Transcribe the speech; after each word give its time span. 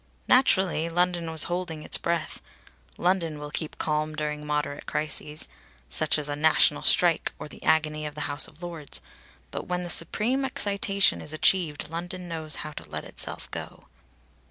Naturally, 0.27 0.89
London 0.89 1.29
was 1.31 1.43
holding 1.43 1.83
its 1.83 1.99
breath. 1.99 2.41
London 2.97 3.37
will 3.37 3.51
keep 3.51 3.77
calm 3.77 4.15
during 4.15 4.43
moderate 4.43 4.87
crises 4.87 5.47
such 5.89 6.17
as 6.17 6.27
a 6.27 6.35
national 6.35 6.81
strike 6.81 7.31
or 7.37 7.47
the 7.47 7.61
agony 7.61 8.07
of 8.07 8.15
the 8.15 8.21
House 8.21 8.47
of 8.47 8.63
Lords 8.63 8.99
but 9.51 9.67
when 9.67 9.83
the 9.83 9.91
supreme 9.91 10.43
excitation 10.43 11.21
is 11.21 11.33
achieved 11.33 11.89
London 11.91 12.27
knows 12.27 12.55
how 12.65 12.71
to 12.71 12.89
let 12.89 13.03
itself 13.03 13.51
go. 13.51 13.89